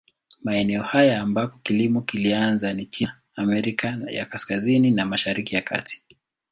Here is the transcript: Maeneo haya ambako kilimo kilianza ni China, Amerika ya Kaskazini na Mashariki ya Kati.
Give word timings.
Maeneo 0.43 0.83
haya 0.83 1.21
ambako 1.21 1.57
kilimo 1.63 2.01
kilianza 2.01 2.73
ni 2.73 2.85
China, 2.85 3.21
Amerika 3.35 3.97
ya 4.09 4.25
Kaskazini 4.25 4.91
na 4.91 5.05
Mashariki 5.05 5.55
ya 5.55 5.61
Kati. 5.61 6.03